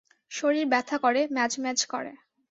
শরীর 0.31 0.65
ব্যথা 0.67 0.97
করে, 0.97 1.21
ম্যাজম্যাজ 1.31 1.79
করে। 1.85 2.11